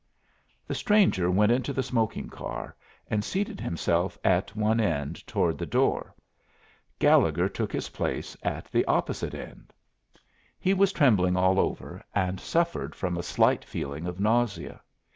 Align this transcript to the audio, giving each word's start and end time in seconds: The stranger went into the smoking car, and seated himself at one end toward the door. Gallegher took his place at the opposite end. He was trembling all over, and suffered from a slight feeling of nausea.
The 0.65 0.73
stranger 0.73 1.29
went 1.29 1.51
into 1.51 1.73
the 1.73 1.83
smoking 1.83 2.27
car, 2.27 2.75
and 3.07 3.23
seated 3.23 3.59
himself 3.61 4.17
at 4.23 4.55
one 4.55 4.79
end 4.79 5.27
toward 5.27 5.59
the 5.59 5.67
door. 5.67 6.15
Gallegher 6.97 7.47
took 7.47 7.71
his 7.71 7.89
place 7.89 8.35
at 8.41 8.65
the 8.71 8.83
opposite 8.85 9.35
end. 9.35 9.73
He 10.57 10.73
was 10.73 10.91
trembling 10.91 11.37
all 11.37 11.59
over, 11.59 12.03
and 12.15 12.39
suffered 12.39 12.95
from 12.95 13.15
a 13.15 13.21
slight 13.21 13.63
feeling 13.63 14.07
of 14.07 14.19
nausea. 14.19 14.81